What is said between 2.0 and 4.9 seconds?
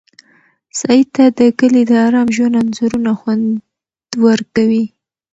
ارام ژوند انځورونه خوند ورکوي.